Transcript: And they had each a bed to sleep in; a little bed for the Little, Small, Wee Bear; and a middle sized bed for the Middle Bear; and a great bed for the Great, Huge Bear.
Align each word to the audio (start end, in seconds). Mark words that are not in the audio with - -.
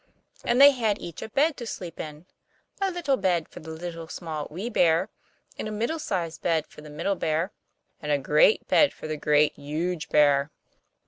And 0.43 0.59
they 0.59 0.71
had 0.71 0.99
each 0.99 1.21
a 1.21 1.29
bed 1.29 1.55
to 1.57 1.67
sleep 1.67 1.99
in; 1.99 2.25
a 2.81 2.89
little 2.89 3.17
bed 3.17 3.47
for 3.47 3.59
the 3.59 3.69
Little, 3.69 4.07
Small, 4.07 4.47
Wee 4.49 4.67
Bear; 4.67 5.11
and 5.59 5.67
a 5.67 5.71
middle 5.71 5.99
sized 5.99 6.41
bed 6.41 6.65
for 6.65 6.81
the 6.81 6.89
Middle 6.89 7.13
Bear; 7.13 7.51
and 8.01 8.11
a 8.11 8.17
great 8.17 8.67
bed 8.67 8.93
for 8.93 9.05
the 9.07 9.15
Great, 9.15 9.53
Huge 9.57 10.09
Bear. 10.09 10.49